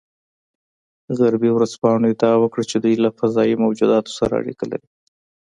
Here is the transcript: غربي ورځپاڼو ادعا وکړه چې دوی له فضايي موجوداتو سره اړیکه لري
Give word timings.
غربي 1.17 1.49
ورځپاڼو 1.53 2.05
ادعا 2.13 2.33
وکړه 2.39 2.63
چې 2.69 2.77
دوی 2.83 2.95
له 3.05 3.09
فضايي 3.17 3.55
موجوداتو 3.63 4.11
سره 4.19 4.33
اړیکه 4.41 4.65
لري 4.71 4.87